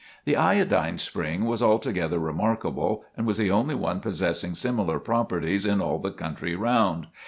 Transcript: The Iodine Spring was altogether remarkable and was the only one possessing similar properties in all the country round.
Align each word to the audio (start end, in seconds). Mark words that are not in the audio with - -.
The 0.25 0.35
Iodine 0.35 0.97
Spring 0.97 1.45
was 1.45 1.61
altogether 1.61 2.17
remarkable 2.17 3.05
and 3.15 3.27
was 3.27 3.37
the 3.37 3.51
only 3.51 3.75
one 3.75 3.99
possessing 3.99 4.55
similar 4.55 4.97
properties 4.99 5.63
in 5.63 5.79
all 5.79 5.99
the 5.99 6.09
country 6.09 6.55
round. 6.55 7.05